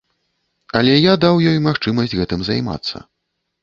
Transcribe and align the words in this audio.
Але 0.79 0.93
я 0.95 1.13
даў 1.27 1.43
ёй 1.53 1.63
магчымасць 1.69 2.17
гэтым 2.23 2.39
займацца. 2.53 3.09